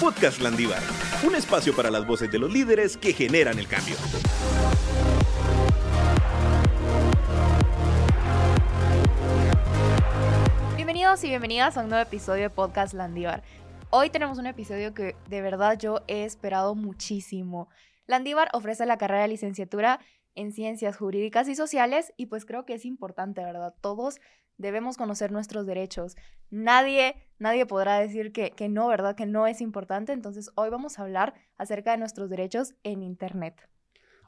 [0.00, 0.80] Podcast Landívar,
[1.26, 3.96] un espacio para las voces de los líderes que generan el cambio.
[10.74, 13.42] Bienvenidos y bienvenidas a un nuevo episodio de Podcast Landívar.
[13.90, 17.68] Hoy tenemos un episodio que de verdad yo he esperado muchísimo.
[18.06, 20.00] Landívar ofrece la carrera de licenciatura
[20.34, 23.74] en ciencias jurídicas y sociales y pues creo que es importante, ¿verdad?
[23.82, 24.18] Todos
[24.60, 26.16] debemos conocer nuestros derechos.
[26.50, 29.16] Nadie, nadie podrá decir que, que no, ¿verdad?
[29.16, 30.12] Que no es importante.
[30.12, 33.68] Entonces hoy vamos a hablar acerca de nuestros derechos en Internet.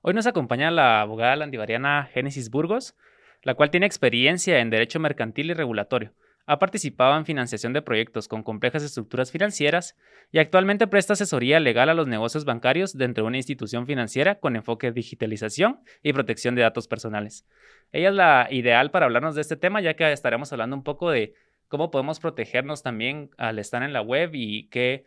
[0.00, 2.96] Hoy nos acompaña la abogada landivariana Génesis Burgos,
[3.42, 6.12] la cual tiene experiencia en derecho mercantil y regulatorio.
[6.46, 9.96] Ha participado en financiación de proyectos con complejas estructuras financieras
[10.32, 14.56] y actualmente presta asesoría legal a los negocios bancarios dentro de una institución financiera con
[14.56, 17.46] enfoque de digitalización y protección de datos personales.
[17.92, 21.10] Ella es la ideal para hablarnos de este tema ya que estaremos hablando un poco
[21.10, 21.34] de
[21.68, 25.06] cómo podemos protegernos también al estar en la web y qué,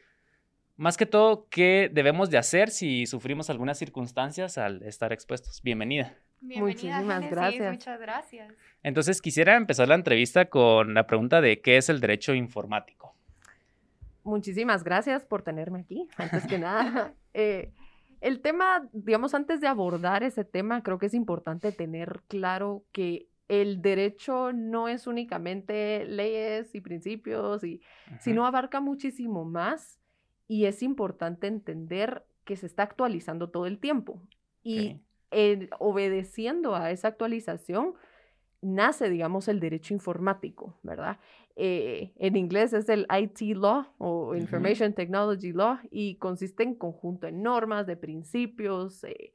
[0.78, 5.62] más que todo, qué debemos de hacer si sufrimos algunas circunstancias al estar expuestos.
[5.62, 6.25] Bienvenida.
[6.42, 7.72] Muchísimas gracias.
[7.72, 8.54] Muchas gracias.
[8.84, 13.16] Entonces quisiera empezar la entrevista con la pregunta de qué es el derecho informático.
[14.24, 17.14] Muchísimas gracias por tenerme aquí, antes que nada.
[17.38, 17.74] Eh,
[18.22, 23.28] el tema, digamos, antes de abordar ese tema, creo que es importante tener claro que
[23.50, 27.82] el derecho no es únicamente leyes y principios, y,
[28.20, 30.00] sino abarca muchísimo más
[30.48, 34.22] y es importante entender que se está actualizando todo el tiempo.
[34.64, 35.02] Y
[35.80, 37.94] obedeciendo a esa actualización,
[38.62, 41.20] nace, digamos, el derecho informático, ¿verdad?
[41.56, 47.28] Eh, en inglés es el IT Law o Information Technology Law y consiste en conjunto
[47.28, 49.34] de normas, de principios eh,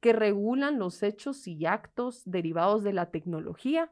[0.00, 3.90] que regulan los hechos y actos derivados de la tecnología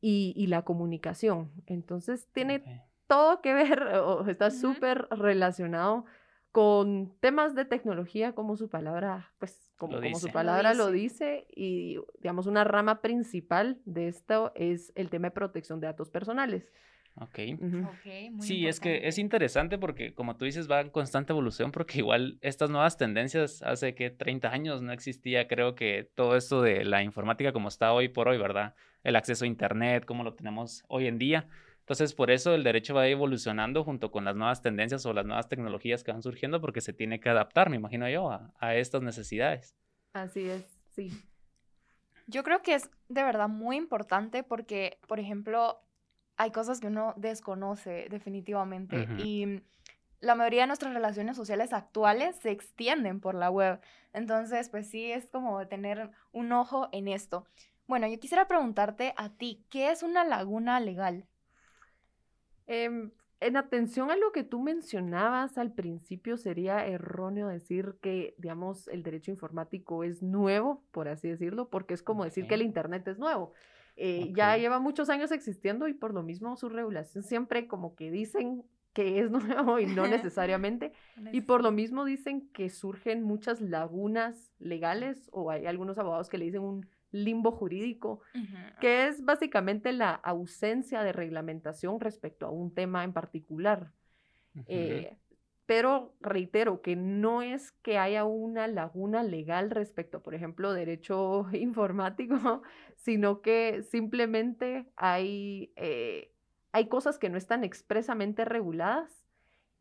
[0.00, 1.52] y, la comunicación.
[1.66, 6.04] Entonces tiene todo que ver, o está súper relacionado
[6.52, 11.46] con temas de tecnología como su palabra, pues como, como su palabra lo dice.
[11.54, 16.70] y digamos una rama principal de esto es el tema de protección de datos personales.
[17.16, 17.38] Ok.
[18.40, 22.38] sí, es que es interesante porque como tú dices va en constante evolución porque igual
[22.40, 27.02] estas nuevas tendencias hace que 30 años no existía creo que todo esto de la
[27.02, 28.74] informática como está hoy por hoy, ¿verdad?
[29.02, 31.48] El acceso a internet como lo tenemos hoy en día
[31.82, 35.48] entonces, por eso el derecho va evolucionando junto con las nuevas tendencias o las nuevas
[35.48, 39.74] tecnologías que van surgiendo porque se tiene que adaptar, me imagino yo, a, estas necesidades.
[40.12, 41.10] Así es, sí.
[42.28, 45.80] Yo creo que es de verdad muy importante porque, por ejemplo,
[46.36, 49.60] hay cosas que uno desconoce definitivamente y
[50.20, 53.80] la mayoría de nuestras relaciones sociales actuales se extienden por la web.
[54.12, 57.44] Entonces, pues sí, es como tener un ojo en esto.
[57.88, 61.26] Bueno, yo quisiera preguntarte a ti, ¿qué es una laguna legal?
[62.72, 63.10] Em,
[63.40, 69.02] en atención a lo que tú mencionabas al principio, sería erróneo decir que, digamos, el
[69.02, 73.18] derecho informático es nuevo, por así decirlo, porque es como decir que el Internet es
[73.18, 73.52] nuevo.
[73.96, 78.10] Eh, ya lleva muchos años existiendo y por lo mismo su regulación siempre como que
[78.10, 79.30] dicen que es
[79.66, 80.92] nuevo y no necesariamente.
[81.30, 86.38] y por lo mismo dicen que surgen muchas lagunas legales o hay algunos abogados que
[86.38, 88.20] le dicen un limbo jurídico,
[88.80, 93.92] que es básicamente la ausencia de reglamentación respecto a un tema en particular.
[94.66, 95.16] Eh,
[95.66, 102.62] pero reitero que no es que haya una laguna legal respecto, por ejemplo, derecho informático,
[102.96, 106.32] sino que simplemente hay, eh,
[106.72, 109.24] hay cosas que no están expresamente reguladas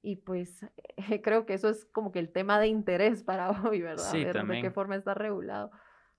[0.01, 0.65] y pues
[1.23, 4.13] creo que eso es como que el tema de interés para hoy, ¿verdad?
[4.13, 5.71] Ver de qué forma está regulado.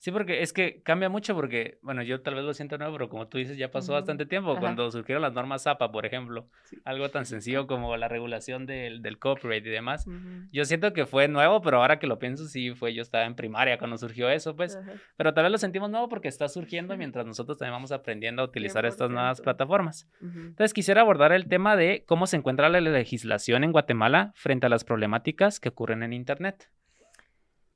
[0.03, 3.09] Sí, porque es que cambia mucho porque, bueno, yo tal vez lo siento nuevo, pero
[3.09, 4.57] como tú dices, ya pasó bastante tiempo.
[4.59, 6.49] Cuando surgieron las normas APA, por ejemplo,
[6.85, 10.09] algo tan sencillo como la regulación del, del copyright y demás,
[10.51, 13.37] yo siento que fue nuevo, pero ahora que lo pienso, sí fue, yo estaba en
[13.37, 14.77] primaria cuando surgió eso, pues,
[15.17, 18.47] pero tal vez lo sentimos nuevo porque está surgiendo mientras nosotros también vamos aprendiendo a
[18.47, 20.09] utilizar estas nuevas plataformas.
[20.21, 24.69] Entonces, quisiera abordar el tema de cómo se encuentra la legislación en Guatemala frente a
[24.69, 26.73] las problemáticas que ocurren en Internet.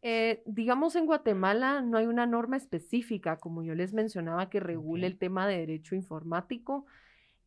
[0.02, 5.06] Eh, digamos, en Guatemala no hay una norma específica, como yo les mencionaba, que regule
[5.06, 6.86] el tema de derecho informático.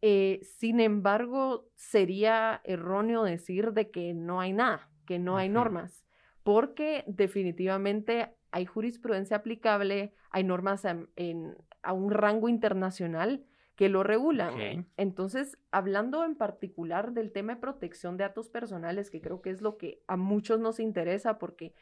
[0.02, 6.06] Eh, sin embargo, sería erróneo decir de que no hay nada, que no hay normas,
[6.44, 14.88] porque definitivamente hay jurisprudencia aplicable, hay normas en, a un rango internacional que lo regulan.
[14.98, 19.62] Entonces, hablando en particular del tema de protección de datos personales, que creo que es
[19.62, 21.74] lo que a muchos nos interesa, porque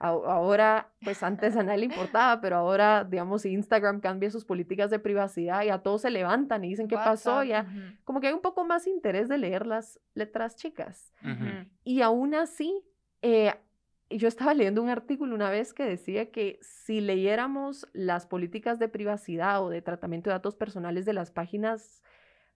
[0.00, 4.98] Ahora, pues antes a nadie le importaba, pero ahora, digamos, Instagram cambia sus políticas de
[4.98, 7.66] privacidad y a todos se levantan y dicen qué pasó, ya
[8.04, 11.12] como que hay un poco más interés de leer las letras chicas.
[11.84, 12.82] Y aún así,
[13.20, 13.54] eh,
[14.08, 18.88] yo estaba leyendo un artículo una vez que decía que si leyéramos las políticas de
[18.88, 22.02] privacidad o de tratamiento de datos personales de las páginas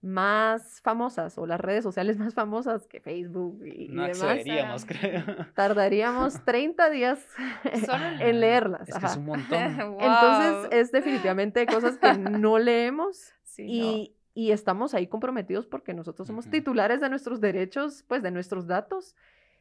[0.05, 4.85] más famosas o las redes sociales más famosas que Facebook y, no demás.
[4.85, 5.23] creo.
[5.55, 7.27] Tardaríamos 30 días
[8.19, 8.87] en leerlas.
[8.87, 9.97] Es, que es un montón.
[9.99, 16.49] Entonces es definitivamente cosas que no leemos y, y, estamos ahí comprometidos porque nosotros somos
[16.49, 19.15] titulares de nuestros derechos, pues de nuestros datos.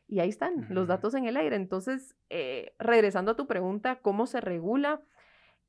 [0.06, 1.56] Y ahí están los datos en el aire.
[1.56, 5.00] Entonces, eh, regresando a tu pregunta, ¿cómo se regula?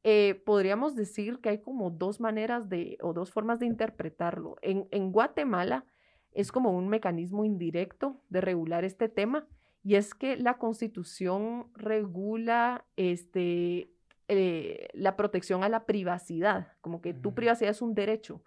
[0.07, 4.55] Eh, podríamos decir que hay como dos maneras de, o dos formas de interpretarlo.
[4.61, 5.83] En, en Guatemala
[6.31, 9.47] es como un mecanismo indirecto de regular este tema
[9.83, 13.89] y es que la constitución regula este,
[14.27, 18.43] eh, la protección a la privacidad, como que tu privacidad es un derecho.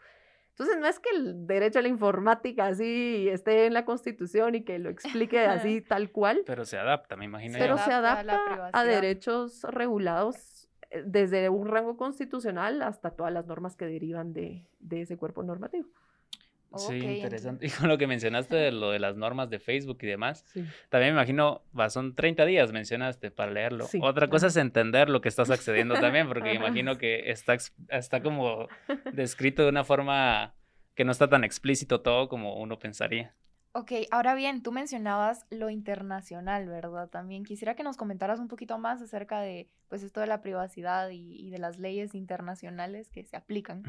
[0.51, 4.63] Entonces, no es que el derecho a la informática así esté en la Constitución y
[4.63, 6.43] que lo explique así tal cual.
[6.47, 7.59] Pero se adapta, me imagino.
[7.59, 10.58] Pero se adapta a derechos regulados
[11.05, 15.89] desde un rango constitucional hasta todas las normas que derivan de, ese cuerpo normativo.
[16.77, 17.67] Sí, interesante.
[17.67, 20.45] Y con lo que mencionaste de lo de las normas de Facebook y demás,
[20.91, 23.87] también me imagino, va, son 30 días mencionaste para leerlo.
[24.03, 27.57] Otra cosa es entender lo que estás accediendo también, porque me imagino que está,
[27.89, 28.69] está como
[29.13, 30.55] descrito de una forma
[30.95, 33.35] que no está tan explícito todo como uno pensaría.
[33.73, 37.09] Ok, ahora bien, tú mencionabas lo internacional, ¿verdad?
[37.09, 41.11] También quisiera que nos comentaras un poquito más acerca de, pues, esto de la privacidad
[41.11, 43.83] y, de las leyes internacionales que se aplican.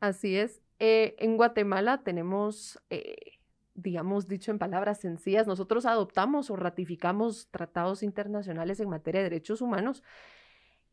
[0.00, 0.60] Así es.
[0.78, 3.38] Eh, en Guatemala tenemos, eh,
[3.74, 9.60] digamos, dicho en palabras sencillas, nosotros adoptamos o ratificamos tratados internacionales en materia de derechos
[9.60, 10.02] humanos.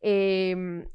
[0.00, 0.86] Em,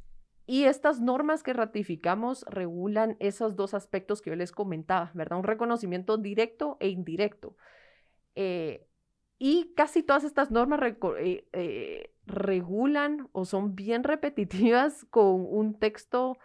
[0.51, 5.37] y estas normas que ratificamos regulan esos dos aspectos que yo les comentaba, ¿verdad?
[5.37, 7.55] Un reconocimiento directo e indirecto.
[8.35, 8.85] Eh,
[9.39, 10.81] y casi todas estas normas
[11.19, 16.37] eh, eh, regulan o son bien repetitivas con un texto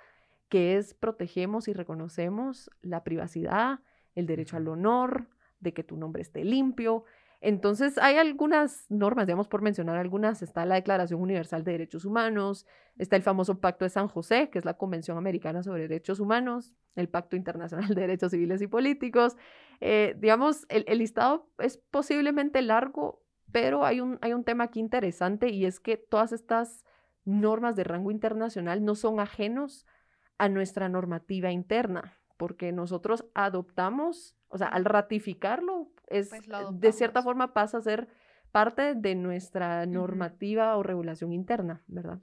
[0.49, 3.81] que es protegemos y reconocemos la privacidad,
[4.15, 7.07] el derecho al honor, de que tu nombre esté limpio,
[7.47, 12.67] entonces, hay algunas normas, digamos, por mencionar algunas, está la Declaración Universal de Derechos Humanos,
[12.99, 16.75] está el famoso Pacto de San José, que es la Convención Americana sobre Derechos Humanos,
[16.97, 19.37] el Pacto Internacional de Derechos Civiles y Políticos.
[19.81, 23.23] Eh, digamos, el, listado es posiblemente largo,
[23.53, 26.85] pero hay un, hay un tema aquí interesante y es que todas estas
[27.25, 29.87] normas de rango internacional no son ajenos
[30.37, 37.23] a nuestra normativa interna, porque nosotros adoptamos, o sea, al ratificarlo, es, pues, de cierta
[37.23, 38.09] forma pasa a ser
[38.53, 42.21] parte de nuestra normativa o regulación interna, ¿verdad?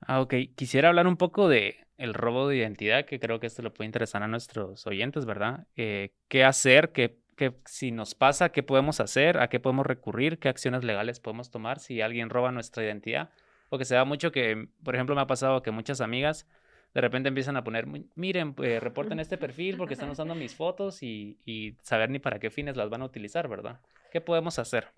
[0.00, 0.34] Ah, ok.
[0.54, 3.86] Quisiera hablar un poco de el robo de identidad, que creo que esto le puede
[3.86, 5.66] interesar a nuestros oyentes, ¿verdad?
[5.76, 6.92] Eh, ¿Qué hacer?
[6.92, 9.38] ¿Qué, qué, si nos pasa, qué podemos hacer?
[9.38, 10.38] ¿A qué podemos recurrir?
[10.38, 13.30] ¿Qué acciones legales podemos tomar si alguien roba nuestra identidad?
[13.68, 16.46] Porque se da mucho que, por ejemplo, me ha pasado que muchas amigas
[16.98, 17.86] de repente empiezan a poner,
[18.16, 22.40] miren, pues, reporten este perfil porque están usando mis fotos y, y, saber ni para
[22.40, 23.78] qué fines las van a utilizar, ¿verdad?
[24.10, 24.88] ¿Qué podemos hacer?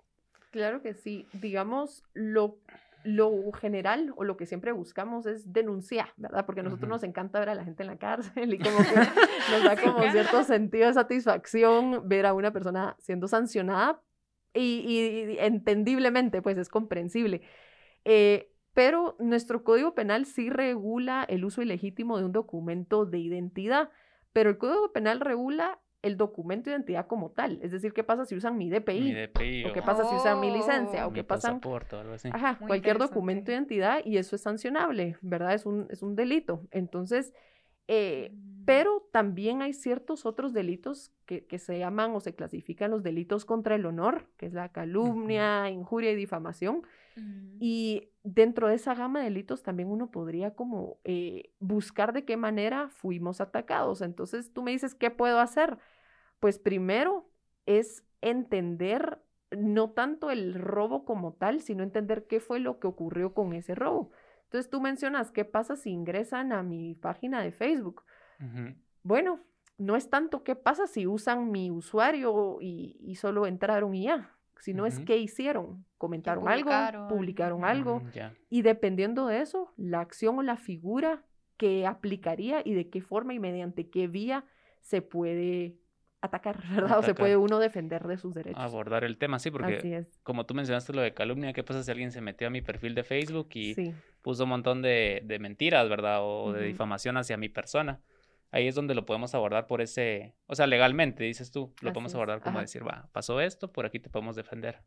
[0.49, 1.27] Claro que sí.
[1.31, 2.57] Digamos, lo,
[3.03, 6.43] lo general o lo que siempre buscamos es denunciar, ¿verdad?
[6.47, 8.95] Porque a nosotros nos encanta ver a la gente en la cárcel y como que
[9.51, 14.01] nos da como cierto sentido de satisfacción ver a una persona siendo sancionada
[14.55, 17.43] y, y, entendiblemente, pues es comprensible.
[18.05, 23.89] Eh, pero nuestro Código Penal sí regula el uso ilegítimo de un documento de identidad,
[24.33, 27.59] pero el Código Penal regula el documento de identidad como tal.
[27.61, 29.11] Es decir, ¿qué pasa si usan mi DPI?
[29.65, 31.05] o, qué pasa si usan mi licencia?
[31.05, 31.49] ¿O qué pasa?
[31.51, 32.29] algo así.
[32.31, 35.53] Ajá, cualquier documento de identidad y eso es sancionable, ¿verdad?
[35.53, 36.67] Es un, es un delito.
[36.71, 37.33] Entonces,
[37.87, 38.33] eh.
[38.65, 43.45] Pero también hay ciertos otros delitos que, que, se llaman o se clasifican los delitos
[43.45, 46.83] contra el honor, que es la calumnia, injuria y difamación.
[47.59, 52.37] Y dentro de esa gama de delitos también uno podría como eh, buscar de qué
[52.37, 54.01] manera fuimos atacados.
[54.01, 55.77] Entonces tú me dices, ¿qué puedo hacer?
[56.39, 57.29] Pues primero
[57.65, 63.33] es entender no tanto el robo como tal, sino entender qué fue lo que ocurrió
[63.33, 64.11] con ese robo.
[64.43, 68.03] Entonces tú mencionas, ¿qué pasa si ingresan a mi página de Facebook?
[69.03, 69.39] Bueno,
[69.77, 74.37] no es tanto qué pasa si usan mi usuario y, y solo entraron y ya
[74.61, 75.85] sino es qué hicieron.
[75.97, 77.99] Comentaron algo, publicaron algo.
[77.99, 78.09] Mm,
[78.49, 81.23] y dependiendo de eso, la acción o la figura
[81.57, 84.45] que aplicaría y de qué forma y mediante qué vía
[84.79, 85.77] se puede
[86.21, 86.99] atacar, ¿verdad?
[86.99, 88.61] O se puede uno defender de sus derechos.
[88.61, 90.19] Abordar el tema, sí, porque Así es.
[90.23, 92.93] como tú mencionaste lo de calumnia, ¿qué pasa si alguien se metió a mi perfil
[92.95, 96.19] de Facebook y Sí, puso un montón de, de mentiras, ¿verdad?
[96.21, 97.99] O de difamación hacia mi persona.
[98.51, 101.93] Ahí es donde lo podemos abordar por ese, o sea, legalmente, dices tú, lo Así
[101.93, 102.61] podemos es, abordar como ajá.
[102.61, 104.83] decir, va, pasó esto, por aquí te podemos defender.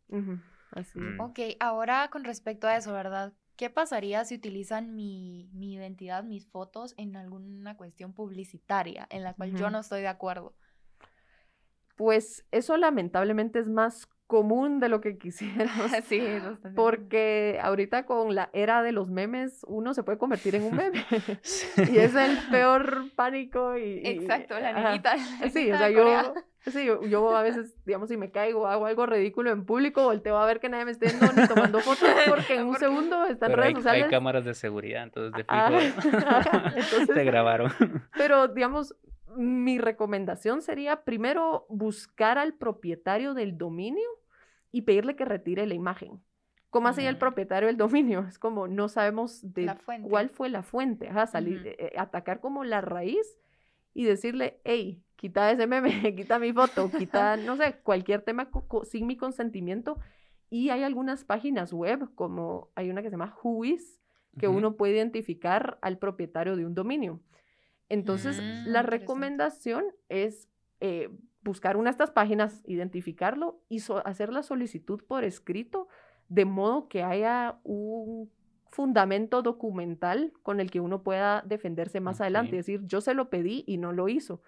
[0.72, 1.14] así es.
[1.16, 1.20] Mm.
[1.20, 3.32] Ok, ahora con respecto a eso, ¿verdad?
[3.56, 9.32] ¿Qué pasaría si utilizan mi, mi identidad, mis fotos en alguna cuestión publicitaria en la
[9.34, 10.54] cual yo no estoy de acuerdo?
[11.96, 15.90] Pues eso lamentablemente es más común de lo que quisiéramos.
[16.08, 16.20] sí,
[16.74, 21.04] Porque ahorita con la era de los memes, uno se puede convertir en un meme.
[21.42, 21.82] Sí.
[21.92, 23.76] y es el peor pánico.
[23.78, 25.14] Y, y- Exacto, la niñita.
[25.16, 26.34] la Sí, niñita o sea, yo,
[26.66, 30.46] sí, yo, a veces, digamos, si me caigo, hago algo ridículo en público, volteo a
[30.46, 33.46] ver que nadie me esté viendo ni tomando fotos, porque en un Porque- segundo está
[33.46, 34.06] en Pero redes hay, hay sociales.
[34.10, 36.10] cámaras de seguridad, entonces de Ah, fijo
[36.76, 37.70] entonces- te grabaron.
[38.16, 38.94] Pero, digamos,
[39.36, 44.08] mi recomendación sería primero buscar al propietario del dominio
[44.74, 46.20] y pedirle que retire la imagen.
[46.70, 47.18] ¿Cómo hace el Mm.
[47.20, 48.26] propietario del dominio?
[48.28, 51.08] Es como no sabemos de cuál fue la fuente.
[51.08, 51.68] Ajá, salir, Ujú.
[51.78, 53.38] eh, atacar como la raíz
[53.94, 58.50] y decirle, hey, quita ese meme, quita mi foto, quita, no sé, cualquier tema
[58.84, 59.98] sin mi consentimiento.
[60.50, 64.00] Y hay algunas páginas web, como hay una que se llama Whois,
[64.38, 67.20] que uno puede identificar al propietario de un dominio.
[67.88, 68.98] Entonces, Mm, la interesante.
[68.98, 70.48] recomendación es
[70.80, 71.10] eh,
[71.44, 75.88] buscar una de estas páginas, identificarlo y so- hacer la solicitud por escrito,
[76.28, 78.30] de modo que haya un
[78.68, 82.58] fundamento documental con el que uno pueda defenderse más adelante.
[82.58, 84.42] Es decir, yo se lo pedí y no lo hizo.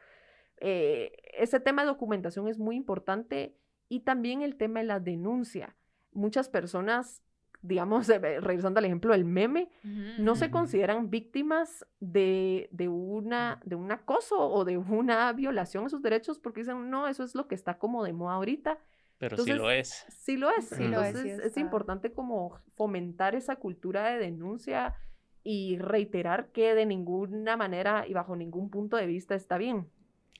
[0.58, 3.56] Eh, ese tema de documentación es muy importante
[3.88, 5.76] y también el tema de la denuncia.
[6.12, 7.22] Muchas personas,
[7.62, 13.60] digamos, eh, regresando al ejemplo del meme, Ujú, no se consideran víctimas de, de, una,
[13.64, 17.34] de un acoso o de una violación a sus derechos porque dicen, no, eso es
[17.34, 18.78] lo que está como de moda ahorita.
[19.18, 20.04] Pero sí lo es.
[20.08, 20.66] Sí lo es.
[20.66, 24.94] Sí lo es, sí Entonces es importante como fomentar esa cultura de denuncia
[25.42, 29.88] y reiterar que de ninguna manera y bajo ningún punto de vista está bien,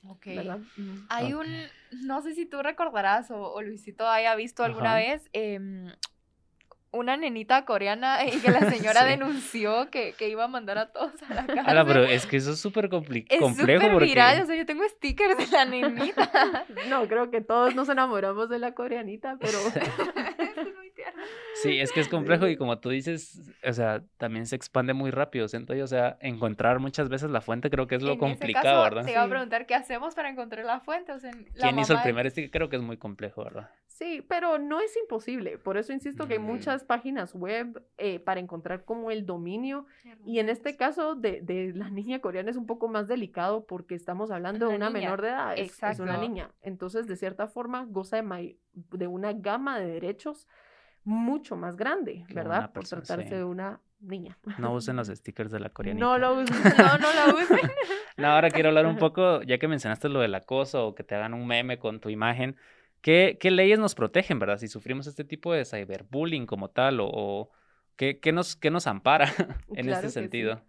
[0.07, 0.25] Ok.
[0.25, 0.59] ¿verdad?
[1.09, 1.39] Hay Ok.
[1.39, 1.47] un,
[2.05, 4.97] no sé si tú recordarás o, o Luisito haya visto alguna Ajá.
[4.97, 5.85] vez em,
[6.91, 9.07] una nenita coreana y que la señora Sí.
[9.09, 11.63] denunció que, que iba a mandar a todos a la cárcel.
[11.67, 14.05] Ahora, pero es que eso es súper compli- es complejo súper porque...
[14.05, 16.65] viral, o sea, yo tengo stickers de la nenita.
[16.89, 19.57] No, creo que todos nos enamoramos de la coreanita, pero
[20.37, 21.23] Es muy tierno.
[21.61, 25.11] Sí, es que es complejo y como tú dices, o sea, también se expande muy
[25.11, 28.17] rápido, siento yo, o sea, encontrar muchas veces la fuente creo que es lo En
[28.17, 29.05] ese complicado, caso, ¿verdad?
[29.05, 31.11] Te iba a preguntar qué hacemos para encontrar la fuente.
[31.11, 32.51] O sea, la ¿Quién hizo el primer sticker?
[32.51, 33.69] Creo que es muy complejo, ¿verdad?
[33.97, 35.57] Sí, pero no es imposible.
[35.57, 36.43] Por eso insisto que hay Mm.
[36.45, 39.85] muchas páginas web eh, para encontrar como el dominio.
[40.25, 43.95] Y en este caso de, de la niña coreana es un poco más delicado porque
[43.95, 44.99] estamos hablando de Una niña.
[45.01, 45.53] menor de edad.
[45.57, 46.51] Es, es una niña.
[46.61, 50.47] Entonces, de cierta forma, goza de, may- de una gama de derechos
[51.03, 52.71] mucho más grande, ¿verdad?
[52.73, 53.35] Por tratarse sí.
[53.35, 54.37] de una niña.
[54.59, 56.05] No usen los stickers de la coreanita.
[56.05, 56.55] No lo usen.
[56.77, 57.71] No, no la usen.
[58.17, 61.15] No, ahora quiero hablar un poco, ya que mencionaste lo del acoso o que te
[61.15, 62.57] hagan un meme con tu imagen,
[63.01, 64.57] ¿qué, qué leyes nos protegen, verdad?
[64.57, 67.51] Si sufrimos este tipo de cyberbullying como tal o, o
[67.95, 69.25] ¿qué, qué nos, qué nos ampara
[69.75, 70.13] en Claro este sí.
[70.13, 70.61] sentido?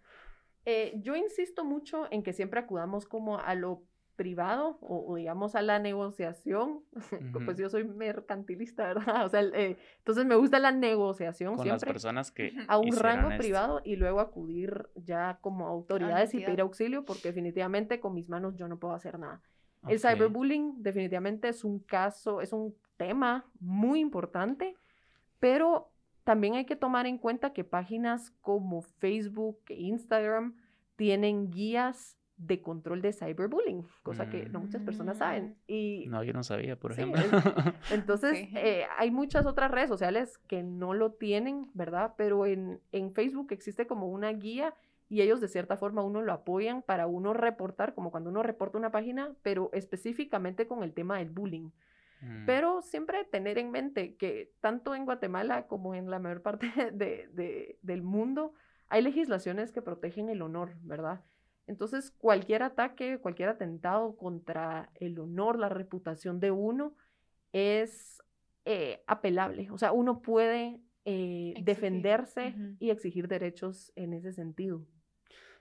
[0.65, 3.83] Eh, yo insisto mucho en que siempre acudamos como a lo
[4.15, 6.83] privado o, o digamos a la negociación.
[7.45, 9.25] Pues yo soy mercantilista, ¿verdad?
[9.25, 12.95] O sea, eh, entonces me gusta la negociación Con las siempre personas que a un
[12.97, 13.37] rango esto.
[13.37, 18.55] privado y luego acudir ya como autoridades y pedir auxilio porque definitivamente con mis manos
[18.57, 19.41] yo no puedo hacer nada.
[19.87, 24.75] El cyberbullying definitivamente es un caso, es un tema muy importante,
[25.39, 25.89] pero
[26.23, 30.55] también hay que tomar en cuenta que páginas como Facebook e Instagram
[30.95, 35.57] tienen guías de control de cyberbullying, cosa que no muchas personas saben.
[35.67, 37.21] Y No, yo no sabía, por Sí, ejemplo.
[37.91, 38.49] entonces, Sí.
[38.55, 42.13] eh, hay muchas otras redes sociales que no lo tienen, ¿verdad?
[42.17, 44.73] Pero en, en Facebook existe como una guía
[45.09, 48.77] y ellos de cierta forma uno lo apoyan para uno reportar, como cuando uno reporta
[48.77, 51.71] una página, pero específicamente con el tema del bullying.
[52.21, 52.45] Mm.
[52.45, 57.27] Pero siempre tener en mente que tanto en Guatemala como en la mayor parte de,
[57.33, 58.53] de- del mundo
[58.87, 61.21] hay legislaciones que protegen el honor, ¿verdad?
[61.67, 66.93] Entonces, cualquier ataque, cualquier atentado contra el honor, la reputación de uno
[67.53, 68.21] es
[68.65, 69.69] eh, apelable.
[69.71, 74.81] O sea, uno puede eh, defenderse y exigir derechos en ese sentido.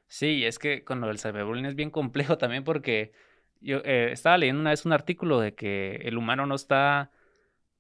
[0.09, 3.13] Sí, es que con lo del cyberbullying es bien complejo también porque
[3.61, 7.11] yo eh, estaba leyendo una vez un artículo de que el humano no está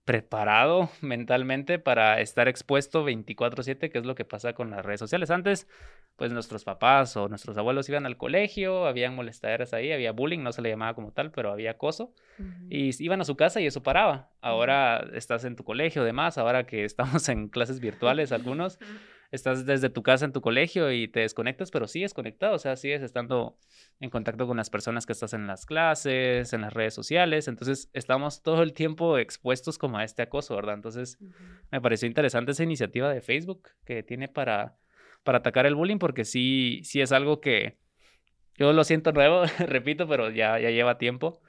[0.04, 5.30] preparado mentalmente para estar expuesto 24/7, que es lo que pasa con las redes sociales.
[5.30, 5.68] Antes,
[6.16, 10.52] pues nuestros papás o nuestros abuelos iban al colegio, habían molestaderas ahí, había bullying, no
[10.52, 12.12] se le llamaba como tal, pero había acoso,
[12.70, 14.30] y iban a su casa y eso paraba.
[14.40, 18.78] Ahora estás en tu colegio, demás, ahora que estamos en clases virtuales algunos
[19.30, 22.76] estás desde tu casa en tu colegio y te desconectas, pero sigues conectado, o sea,
[22.76, 23.58] sigues estando
[24.00, 27.90] en contacto con las personas que estás en las clases, en las redes sociales, entonces
[27.92, 30.74] estamos todo el tiempo expuestos como a este acoso, ¿verdad?
[30.74, 31.18] Entonces
[31.70, 34.76] me pareció interesante esa iniciativa de Facebook que tiene para,
[35.24, 37.78] para atacar el bullying, porque sí, sí es algo que
[38.56, 41.40] yo lo siento nuevo, repito, pero ya, ya lleva tiempo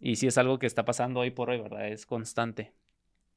[0.00, 1.88] y sí es algo que está pasando hoy por hoy, ¿verdad?
[1.88, 2.74] Es constante.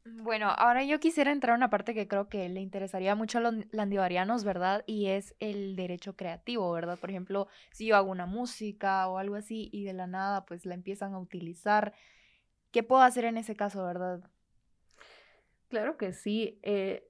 [0.03, 3.41] Bueno, ahora yo quisiera entrar a una parte que creo que le interesaría mucho a
[3.41, 4.83] los landivarianos, ¿verdad?
[4.87, 6.97] Y es el derecho creativo, ¿verdad?
[6.97, 10.65] Por ejemplo, si yo hago una música o algo así y de la nada pues
[10.65, 11.93] la empiezan a utilizar,
[12.71, 14.21] ¿qué puedo hacer en ese caso, verdad?
[15.69, 16.59] Claro que sí.
[16.63, 17.07] Eh,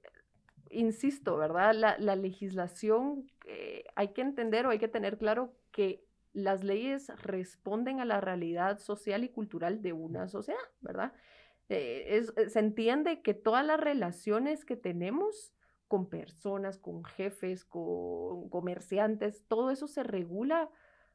[0.70, 1.74] insisto, ¿verdad?
[1.98, 8.00] La, legislación, eh, hay que entender o hay que tener claro que las leyes responden
[8.00, 11.12] a la realidad social y cultural de una sociedad, ¿verdad?
[11.72, 15.54] Eh, eh, se entiende que todas las relaciones que tenemos
[15.88, 20.70] con personas, con jefes, con comerciantes, todo eso se regula,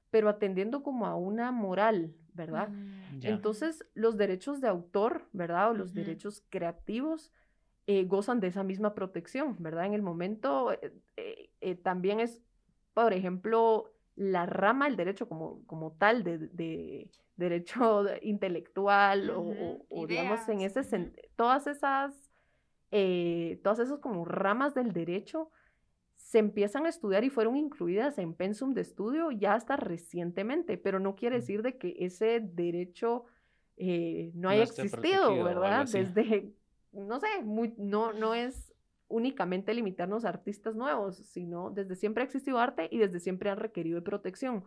[0.10, 2.70] pero atendiendo como a una moral, ¿verdad?
[2.70, 5.72] Mm, Entonces, los derechos de autor, ¿verdad?
[5.72, 7.32] O los derechos creativos
[7.88, 9.86] eh, gozan de esa misma protección, ¿verdad?
[9.86, 10.72] En el momento
[11.84, 12.42] también es,
[12.94, 20.62] por ejemplo, la rama del derecho como, como tal de derecho intelectual o, digamos en
[20.62, 22.32] ese sentido, todas esas,
[22.92, 25.50] eh, todas esas como ramas del derecho
[26.16, 31.00] se empiezan a estudiar y fueron incluidas en pensum de estudio ya hasta recientemente, pero
[31.00, 33.26] no quiere decir de que ese derecho
[33.78, 35.88] eh, no haya existido, ¿verdad?
[35.90, 36.52] Desde,
[36.92, 38.74] no sé, muy, no, no es
[39.08, 43.60] únicamente limitarnos a artistas nuevos, sino desde siempre ha existido arte y desde siempre han
[43.60, 44.66] requerido de protección.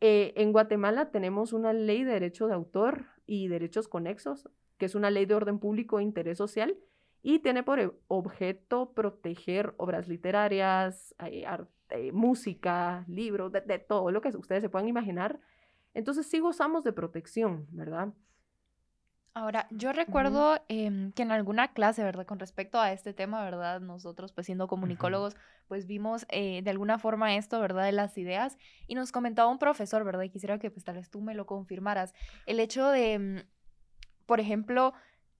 [0.00, 4.94] Eh, en Guatemala tenemos una ley de derecho de autor y derechos conexos, que es
[4.94, 6.76] una ley de orden público e interés social,
[7.22, 11.44] y tiene por e, objeto proteger obras literarias, eh,
[11.90, 15.40] eh, música, libros, de, todo lo que ustedes se puedan imaginar.
[15.94, 18.12] Entonces sí gozamos de protección, ¿verdad?
[19.36, 22.24] Ahora, yo recuerdo em, que en alguna clase, ¿verdad?
[22.24, 23.82] Con respecto a este tema, ¿verdad?
[23.82, 25.36] Nosotros, pues siendo comunicólogos,
[25.68, 27.84] pues vimos eh, de alguna forma esto, ¿verdad?
[27.84, 30.22] De las ideas y nos comentaba un profesor, ¿verdad?
[30.22, 32.14] Y quisiera que pues tal vez tú me lo confirmaras.
[32.46, 33.36] El hecho de, mm,
[34.24, 34.94] por ejemplo,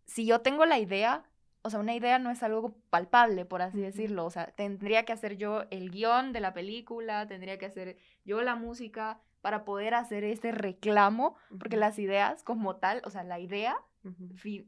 [0.04, 1.24] si yo tengo la idea,
[1.62, 4.26] o sea, una idea no es algo palpable, por así decirlo.
[4.26, 8.42] O sea, tendría que hacer yo el guion de la película, tendría que hacer yo
[8.42, 13.38] la música, para poder hacer ese reclamo, porque las ideas como tal, o sea, la
[13.38, 13.76] idea,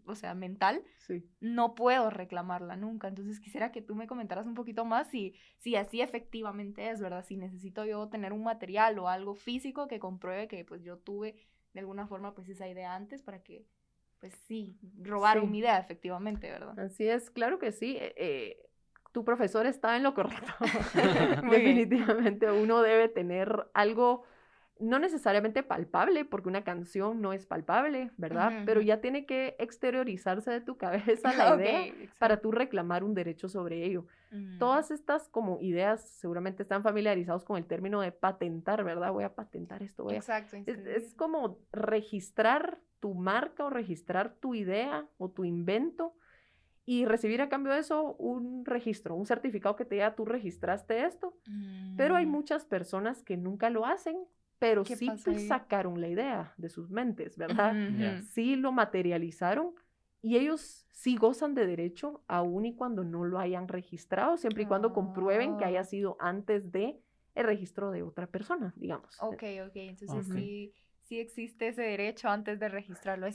[0.07, 0.83] o sea, mental,
[1.41, 3.09] no puedo reclamarla nunca.
[3.09, 7.25] Entonces quisiera que tú me comentaras un poquito más si, si así efectivamente es, ¿verdad?
[7.25, 11.35] Si necesito yo tener un material o algo físico que compruebe que pues yo tuve
[11.75, 13.67] de alguna forma pues esa idea antes para que
[14.19, 16.79] pues sí, robar una idea efectivamente, ¿verdad?
[16.79, 17.97] Así es, claro que sí.
[18.01, 18.69] Eh, eh,
[19.13, 20.53] tu profesor está en lo correcto.
[21.51, 24.25] Definitivamente uno debe tener algo
[24.81, 28.63] no necesariamente palpable, porque una canción no es palpable, ¿verdad?
[28.65, 33.49] Pero ya tiene que exteriorizarse de tu cabeza la idea para tú reclamar un derecho
[33.49, 34.07] sobre ello.
[34.31, 34.59] Mm.
[34.59, 39.13] Todas estas como ideas seguramente están familiarizados con el término de patentar, ¿verdad?
[39.13, 40.05] Voy a patentar esto.
[40.05, 40.57] Voy Exacto.
[40.67, 46.15] Es, es, como registrar tu marca o registrar tu idea o tu invento
[46.85, 51.05] y recibir a cambio de eso un registro, un certificado que te diga tú registraste
[51.05, 51.37] esto.
[51.99, 52.31] Pero hay mm.
[52.31, 54.17] muchas personas que nunca lo hacen
[54.59, 55.09] pero sí
[55.47, 57.75] sacaron la idea de sus mentes, ¿verdad?
[58.31, 59.75] Sí lo materializaron
[60.21, 64.67] y ellos sí gozan de derecho aún y cuando no lo hayan registrado, siempre y
[64.67, 65.85] cuando comprueben que haya ah.
[65.85, 66.99] sido antes de
[67.35, 69.17] el registro de otra persona, digamos.
[69.21, 73.29] Ok, ok, entonces sí, sí existe ese derecho antes de registrarlo.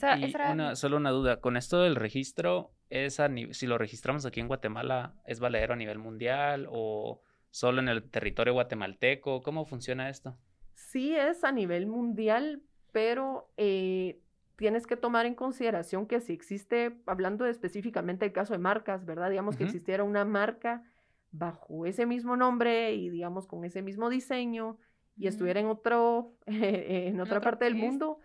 [0.76, 5.40] solo una duda, con esto del registro, es si lo registramos aquí en Guatemala, ¿es
[5.40, 9.42] valedero a nivel mundial o solo en el territorio guatemalteco?
[9.42, 10.38] ¿Cómo funciona esto?
[10.76, 14.22] Sí es a nivel mundial, pero eh,
[14.56, 19.30] tienes que tomar en consideración que si existe, hablando específicamente del caso de marcas, ¿verdad?
[19.30, 20.84] Digamos que existiera una marca
[21.32, 24.78] bajo ese mismo nombre y digamos con ese mismo diseño
[25.18, 28.20] y estuviera en otro, en otra parte del mundo,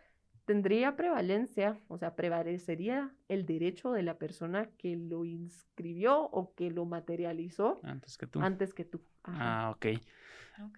[0.45, 6.71] tendría prevalencia, o sea, prevalecería el derecho de la persona que lo inscribió o que
[6.71, 8.41] lo materializó Antes que tú.
[8.41, 9.03] antes que tú.
[9.25, 9.67] Ajá.
[9.67, 9.87] Ah, ok.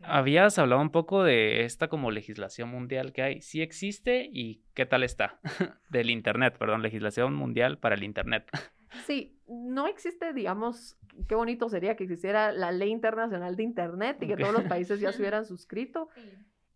[0.02, 3.42] Habías hablado un poco de esta como legislación mundial que hay.
[3.42, 5.40] ¿Sí existe y qué tal está?
[5.90, 8.48] Del Internet, perdón, legislación mundial para el Internet.
[9.06, 14.26] Sí, no existe, digamos, qué bonito sería que existiera la ley internacional de Internet y
[14.26, 16.08] que todos los países ya se hubieran suscrito.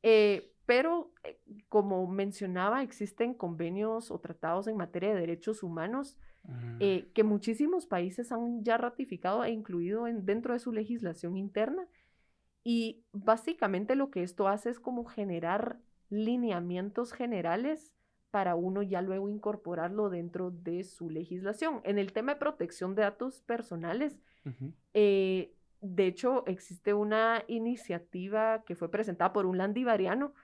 [0.00, 6.76] Eh, pero, eh, como mencionaba, existen convenios o tratados en materia de derechos humanos Mm,
[6.80, 11.86] eh, que muchísimos países han ya ratificado e incluido en, dentro de su legislación interna.
[12.64, 17.92] Y básicamente lo que esto hace es como generar lineamientos generales
[18.30, 21.80] para uno ya luego incorporarlo dentro de su legislación.
[21.84, 24.18] En el tema de protección de datos personales,
[24.92, 30.34] eh, de hecho, existe una iniciativa que fue presentada por un landivariano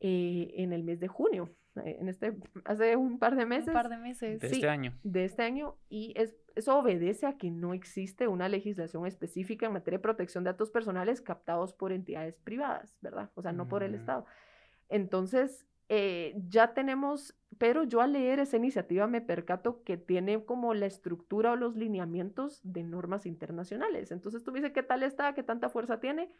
[0.00, 3.88] eh, en el mes de junio, en este, hace un par de meses Un par
[3.88, 4.40] de meses.
[4.40, 4.54] De Sí.
[4.56, 4.92] este año.
[5.02, 9.72] de este año y es, eso obedece a que no existe una legislación específica en
[9.72, 13.30] materia de protección de datos personales captados por entidades privadas, ¿verdad?
[13.34, 13.96] O sea, no por el Mm.
[13.96, 14.26] Estado.
[14.88, 20.72] Entonces, eh, ya tenemos, pero yo al leer esa iniciativa me percato que tiene como
[20.74, 24.10] la estructura o los lineamientos de normas internacionales.
[24.10, 25.34] Entonces tú me dices, ¿qué tal está?
[25.34, 26.30] ¿Qué tanta fuerza tiene?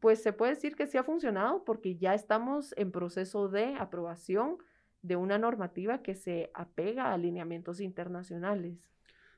[0.00, 4.58] Pues se puede decir que sí ha funcionado porque ya estamos en proceso de aprobación
[5.04, 8.90] de una normativa que se apega a lineamientos internacionales.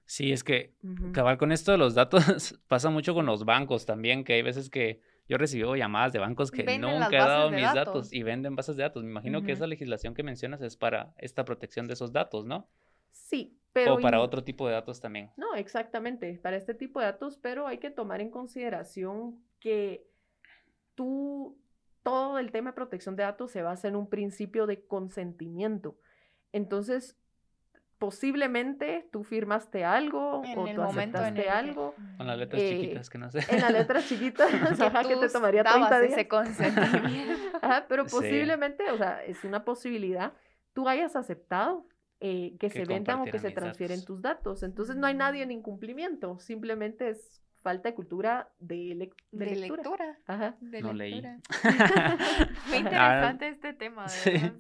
[0.04, 1.12] Sí, es que Ujú.
[1.12, 2.22] cabal con esto de los datos
[2.68, 6.52] pasa mucho con los bancos también, que hay veces que yo recibo llamadas de bancos
[6.52, 7.74] que Venden nunca he dado mis datos.
[7.74, 9.02] datos y venden bases de datos.
[9.02, 12.68] Me imagino que esa legislación que mencionas es para esta protección de esos datos, ¿no?
[13.10, 13.94] Sí, pero...
[13.96, 15.30] o para otro tipo de datos también.
[15.36, 20.06] No, exactamente, para este tipo de datos, pero hay que tomar en consideración que
[20.94, 21.58] tú,
[22.06, 25.98] todo el tema de protección de datos se basa en un principio de consentimiento.
[26.52, 27.16] Entonces,
[27.98, 33.10] posiblemente tú firmaste algo En o tú el aceptaste algo Con las letras Eh, chiquitas
[33.10, 33.40] que no sé.
[33.48, 36.12] en las letras chiquitas, ajá, que te tú tomaría dabas 30 días.
[36.12, 37.34] ese consentimiento.
[37.62, 38.10] Ajá, pero Sí.
[38.16, 40.32] posiblemente, o sea, es una posibilidad,
[40.74, 41.86] tú hayas aceptado
[42.20, 44.06] eh, que, Que se vendan o que se transfieren datos.
[44.06, 44.62] tus datos.
[44.62, 49.56] Entonces no hay nadie en incumplimiento, simplemente es falta de cultura de, lec- de De
[49.56, 49.82] lectura.
[49.82, 50.18] lectura.
[50.28, 50.54] Ajá.
[50.60, 51.20] De No leí.
[52.66, 54.30] Fue interesante este tema, de Sí.
[54.30, 54.52] verdad.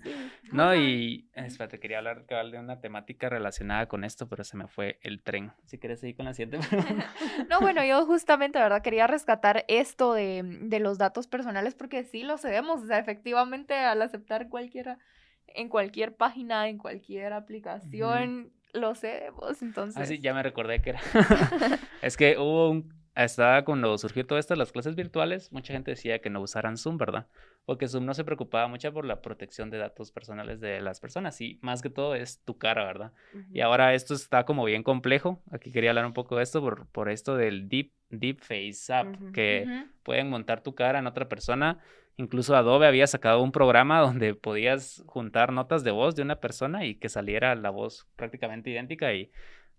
[0.50, 4.98] No, y espérate, quería hablar de una temática relacionada con esto, pero se me fue
[5.02, 5.52] el tren.
[5.66, 7.06] Si quieres seguir con la siguiente pregunta.
[7.48, 8.82] No, bueno, yo justamente, ¿verdad?
[8.82, 13.74] Quería rescatar esto de, de los datos personales porque sí lo cedemos, o sea, efectivamente
[13.74, 14.98] al aceptar cualquiera,
[15.46, 20.00] en cualquier página, en cualquier aplicación, lo cedemos, entonces...
[20.00, 21.00] Ah, sí, ya me recordé que era.
[22.02, 22.94] es que hubo un.
[23.14, 26.98] Estaba cuando surgió todo esto las clases virtuales, mucha gente decía que no usaran Zoom,
[26.98, 27.26] ¿verdad?
[27.64, 31.40] Porque Zoom no se preocupaba mucho por la protección de datos personales de las personas
[31.40, 33.12] y más que todo es tu cara, ¿verdad?
[33.54, 35.42] Y ahora esto está como bien complejo.
[35.50, 39.16] Aquí quería hablar un poco de esto por, por esto del Deep, deep Face App,
[39.32, 41.78] que pueden montar tu cara en otra persona.
[42.18, 46.84] Incluso Adobe había sacado un programa donde podías juntar notas de voz de una persona
[46.84, 49.30] y que saliera la voz prácticamente idéntica y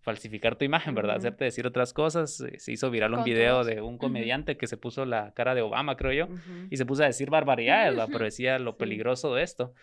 [0.02, 1.16] falsificar tu imagen, ¿verdad?
[1.16, 1.20] Ujú.
[1.20, 2.40] Hacerte decir otras cosas.
[2.42, 5.62] Eh, Se hizo viral un video de un comediante que se puso la cara de
[5.62, 6.68] Obama, creo yo, Ujú.
[6.70, 8.10] y se puso a decir barbaridades, ¿verdad?
[8.12, 9.74] pero decía lo peligroso de esto.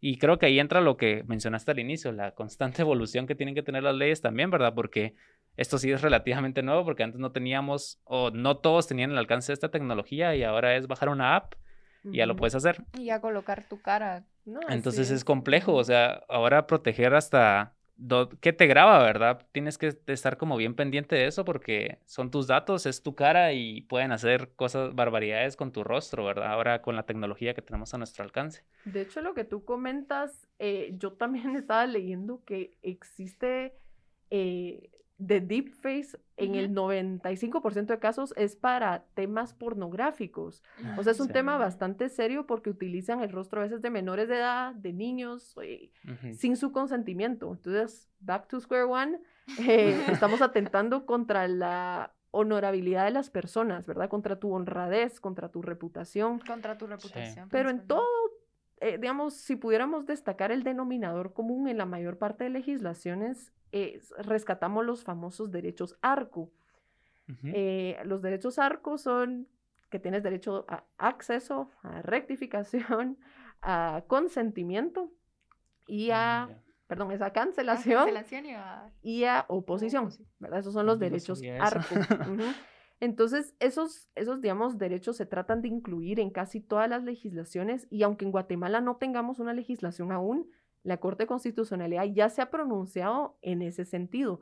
[0.00, 3.54] Y creo que ahí entra lo que mencionaste al inicio, la constante evolución que tienen
[3.54, 4.74] que tener las leyes también, ¿verdad?
[4.74, 5.14] Porque
[5.56, 9.52] esto sí es relativamente nuevo, porque antes no teníamos, o no todos tenían el alcance
[9.52, 11.54] de esta tecnología y ahora es bajar una app
[12.04, 12.82] y ya lo puedes hacer.
[12.98, 14.24] Y ya colocar tu cara.
[14.44, 19.46] No, Entonces es complejo, o sea, ahora proteger hasta do- qué te graba, ¿verdad?
[19.52, 23.52] Tienes que estar como bien pendiente de eso porque son tus datos, es tu cara
[23.52, 26.52] y pueden hacer cosas, barbaridades con tu rostro, ¿verdad?
[26.52, 28.64] Ahora con la tecnología que tenemos a nuestro alcance.
[28.84, 33.74] De hecho, lo que tú comentas, eh, yo también estaba leyendo que existe
[34.30, 40.62] eh, de deepface en el 95% de casos es para temas pornográficos.
[40.98, 41.32] O sea, es un Sí.
[41.32, 45.56] tema bastante serio porque utilizan el rostro a veces de menores de edad, de niños,
[45.62, 45.90] eh,
[46.36, 47.52] sin su consentimiento.
[47.52, 49.20] Entonces, back to square one,
[49.60, 54.08] eh, estamos atentando contra la honorabilidad de las personas, ¿verdad?
[54.08, 56.40] Contra tu honradez, contra tu reputación.
[56.40, 57.48] Contra tu reputación.
[57.50, 58.04] Pero en todo,
[58.80, 64.12] eh, digamos, si pudiéramos destacar el denominador común en la mayor parte de legislaciones, es-
[64.18, 66.50] rescatamos los famosos derechos ARCO.
[67.44, 69.48] Eh, los derechos ARCO son
[69.90, 73.18] que tienes derecho a acceso, a rectificación,
[73.62, 75.10] a consentimiento
[75.86, 76.62] y a, Mm, ya.
[76.86, 80.10] perdón, es a Ah, cancelación cancelación y a- y a oposición.
[80.38, 80.58] ¿verdad?
[80.60, 81.40] Esos son los No, derechos.
[81.60, 81.94] ARCO.
[83.00, 88.02] Entonces, esos, esos, digamos, derechos se tratan de incluir en casi todas las legislaciones y
[88.02, 90.48] aunque en Guatemala no tengamos una legislación aún,
[90.84, 94.40] La Corte de Constitucionalidad ya se ha pronunciado en ese sentido.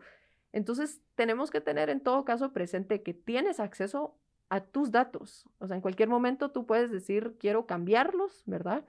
[0.52, 4.18] Entonces, tenemos que tener en todo caso presente que tienes acceso
[4.50, 5.48] a tus datos.
[5.59, 8.85] O sea, en cualquier momento tú puedes decir, quiero cambiarlos, ¿verdad?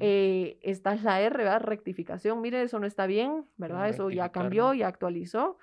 [0.00, 1.60] Eh, esta es la R, ¿verdad?
[1.60, 3.90] Rectificación, mire, eso no está bien, ¿verdad?
[3.90, 5.58] Eso ya cambió, ya actualizó.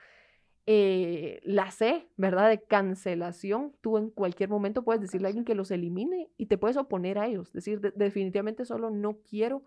[0.67, 2.49] Eh, la C, ¿verdad?
[2.49, 6.57] De cancelación, tú en cualquier momento puedes decirle a alguien que los elimine y te
[6.57, 9.63] puedes oponer a ellos, decir, definitivamente solo no quiero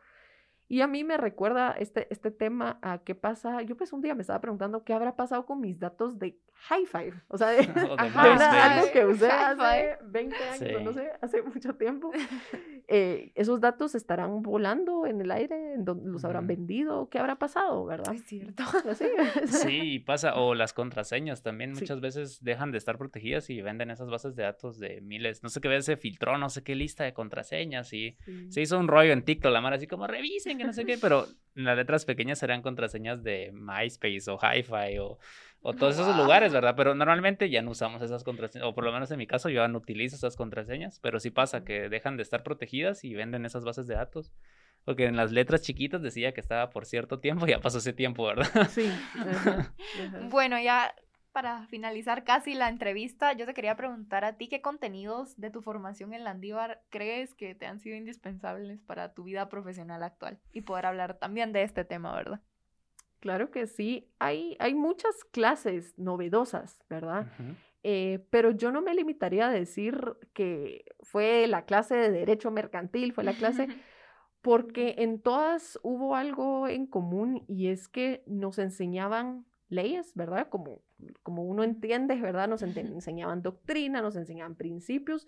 [0.70, 3.62] y a mí me recuerda este, este tema a qué pasa.
[3.62, 6.84] Yo pues un día me estaba preguntando qué habrá pasado con mis datos de High
[6.84, 7.14] Five.
[7.28, 7.60] O sea, de,
[7.98, 12.10] algo que usé hace 20 años, no sé, hace mucho tiempo.
[12.90, 17.10] Eh, esos datos estarán volando en el aire, en donde los habrán vendido.
[17.10, 18.14] ¿Qué habrá pasado, verdad?
[18.14, 18.62] Es cierto.
[19.46, 20.36] Sí, pasa.
[20.36, 24.44] O las contraseñas también muchas veces dejan de estar protegidas y venden esas bases de
[24.44, 25.42] datos de miles.
[25.42, 28.16] No sé qué vez se filtró, no sé qué lista de contraseñas y
[28.48, 30.96] se hizo un rollo en TikTok, la mar así como revisen que no sé qué,
[30.96, 35.18] pero las letras pequeñas serán contraseñas de MySpace o HiFi o,
[35.60, 36.74] o todos esos lugares, ¿verdad?
[36.76, 39.66] Pero normalmente ya no usamos esas contraseñas, o por lo menos en mi caso yo
[39.68, 43.64] no utilizo esas contraseñas, pero sí pasa que dejan de estar protegidas y venden esas
[43.64, 44.32] bases de datos.
[44.84, 48.24] Porque en las letras chiquitas decía que estaba por cierto tiempo, ya pasó ese tiempo,
[48.24, 48.46] ¿verdad?
[48.70, 48.90] Sí.
[50.30, 50.94] Bueno, ya
[51.32, 55.62] para finalizar casi la entrevista, yo te quería preguntar a ti qué contenidos de tu
[55.62, 60.62] formación en Landívar crees que te han sido indispensables para tu vida profesional actual y
[60.62, 62.40] poder hablar también de este tema, ¿verdad?
[63.20, 67.26] Claro que sí, hay, hay muchas clases novedosas, ¿verdad?
[67.82, 73.12] Eh, pero yo no me limitaría a decir que fue la clase de derecho mercantil,
[73.12, 73.66] fue la clase,
[74.40, 80.48] porque en todas hubo algo en común y es que nos enseñaban leyes, ¿verdad?
[80.48, 80.82] Como,
[81.22, 82.48] como uno entiende, ¿verdad?
[82.48, 85.26] Nos enseñaban doctrina, nos enseñaban principios,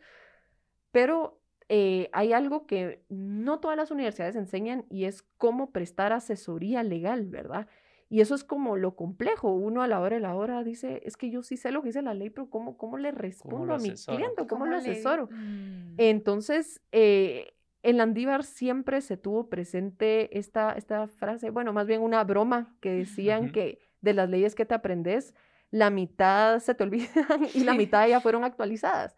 [0.93, 6.83] pero eh, hay algo que no todas las universidades enseñan y es cómo prestar asesoría
[6.83, 7.69] legal, ¿verdad?
[8.13, 9.55] Y eso es como lo complejo.
[9.55, 11.91] Uno a la hora de la hora dice, es que yo sí sé lo que
[11.91, 14.49] dice la ley, pero ¿cómo, cómo le respondo a mi cliente?
[14.49, 15.29] ¿Cómo, lo asesoro?
[15.31, 15.95] Mm.
[15.97, 22.25] Entonces, eh, en Landívar siempre se tuvo presente esta, esta frase, bueno, más bien una
[22.25, 25.33] broma que decían que de las leyes que te aprendes,
[25.71, 29.17] la mitad se te olvidan y la mitad ya fueron actualizadas.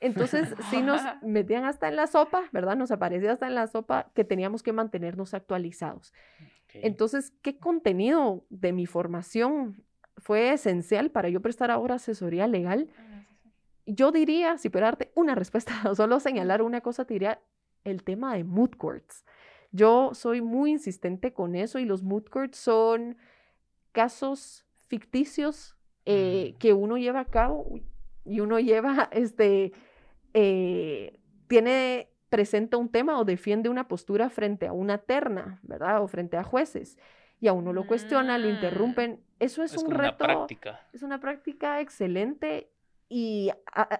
[0.00, 2.76] Entonces, sí nos metían hasta en la sopa, ¿verdad?
[2.76, 6.14] Nos aparecía hasta en la sopa que teníamos que mantenernos actualizados.
[6.74, 9.84] Entonces, ¿qué contenido de mi formación
[10.16, 12.88] fue esencial para yo prestar ahora asesoría legal?
[12.96, 13.24] Ah,
[13.86, 17.40] yo diría, si pudiera darte una respuesta o solo señalar una cosa, te diría
[17.84, 19.24] el tema de mood courts.
[19.72, 23.16] Yo soy muy insistente con eso y los mood courts son
[23.92, 27.80] casos ficticios eh, que uno lleva a cabo
[28.24, 29.72] y uno lleva, este,
[30.34, 36.02] eh, tiene, presenta un tema o defiende una postura frente a una terna, ¿verdad?
[36.02, 36.96] O frente a jueces.
[37.40, 38.50] Y a uno lo cuestiona, lo mm.
[38.50, 39.20] interrumpen.
[39.38, 40.18] Eso es, un reto.
[40.18, 40.80] práctica.
[40.92, 42.70] Es una práctica excelente
[43.08, 43.50] y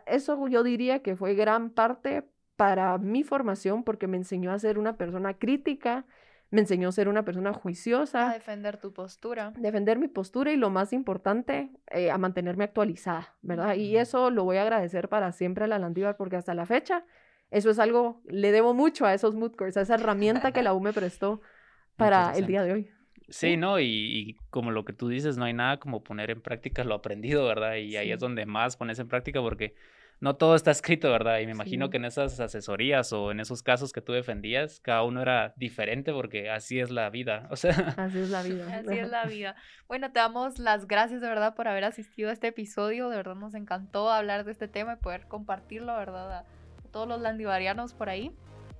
[0.06, 2.24] eso yo diría que fue gran parte
[2.56, 6.04] para mi formación porque me enseñó a ser una persona crítica,
[6.50, 8.30] me enseñó a ser una persona juiciosa.
[8.30, 9.52] A defender tu postura.
[9.56, 13.74] Defender mi postura y lo más importante, eh, a mantenerme actualizada, ¿verdad?
[13.76, 17.04] Y eso lo voy a agradecer para siempre a la Landívar porque hasta la fecha,
[17.50, 20.72] eso es algo, le debo mucho a esos mood courts, a esa herramienta que la
[20.72, 21.40] U me prestó
[21.96, 22.90] para el día de hoy.
[23.28, 23.78] Sí, ¿no?
[23.78, 26.94] Y, y, como lo que tú dices, no hay nada como poner en práctica lo
[26.94, 27.76] aprendido, ¿verdad?
[27.76, 29.74] Y ahí es donde más pones en práctica porque
[30.20, 31.38] no todo está escrito, ¿verdad?
[31.38, 35.02] Y me imagino que en esas asesorías o en esos casos que tú defendías, cada
[35.02, 37.94] uno era diferente porque así es la vida, o sea.
[37.96, 38.66] Así es la vida.
[38.76, 39.56] Así es la vida.
[39.88, 43.34] Bueno, te damos las gracias de verdad por haber asistido a este episodio, de verdad
[43.34, 46.44] nos encantó hablar de este tema y poder compartirlo, ¿verdad?
[46.90, 48.32] Todos los landivarianos por ahí.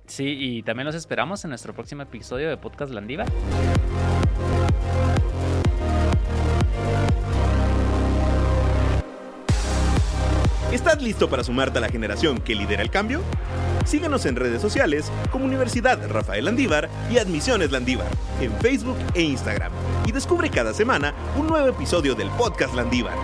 [0.05, 3.25] Sí, y también los esperamos en nuestro próximo episodio de Podcast Landiva.
[10.71, 13.21] ¿Estás listo para sumarte a la generación que lidera el cambio?
[13.85, 18.07] Síguenos en redes sociales como Universidad Rafael Landívar y Admisiones Landívar
[18.39, 19.71] en Facebook e Instagram
[20.05, 23.15] y descubre cada semana un nuevo episodio del podcast Landívar.